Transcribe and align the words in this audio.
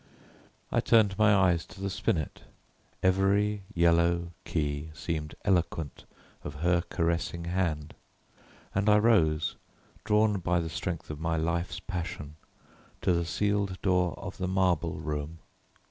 I 0.71 0.79
turned 0.79 1.15
my 1.19 1.31
eyes 1.31 1.63
to 1.67 1.79
the 1.79 1.91
spinet; 1.91 2.41
every 3.03 3.61
yellow 3.75 4.31
key 4.45 4.89
seemed 4.95 5.35
eloquent 5.45 6.05
of 6.43 6.55
her 6.65 6.81
caressing 6.81 7.45
hand, 7.45 7.93
and 8.73 8.89
I 8.89 8.97
rose, 8.97 9.57
drawn 10.03 10.39
by 10.39 10.59
the 10.59 10.69
strength 10.69 11.11
of 11.11 11.19
my 11.19 11.37
life's 11.37 11.79
passion 11.79 12.35
to 13.03 13.13
the 13.13 13.25
sealed 13.25 13.79
door 13.83 14.15
of 14.17 14.37
the 14.39 14.47
marble 14.47 14.95
room. 14.97 15.37